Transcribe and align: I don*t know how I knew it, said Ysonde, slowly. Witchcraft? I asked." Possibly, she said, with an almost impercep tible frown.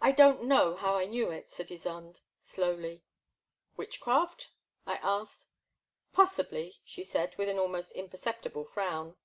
I 0.00 0.12
don*t 0.12 0.44
know 0.44 0.76
how 0.76 0.94
I 0.94 1.04
knew 1.06 1.32
it, 1.32 1.50
said 1.50 1.66
Ysonde, 1.72 2.20
slowly. 2.44 3.02
Witchcraft? 3.76 4.52
I 4.86 4.98
asked." 5.02 5.48
Possibly, 6.12 6.76
she 6.84 7.02
said, 7.02 7.36
with 7.36 7.48
an 7.48 7.58
almost 7.58 7.92
impercep 7.94 8.42
tible 8.42 8.68
frown. 8.68 9.16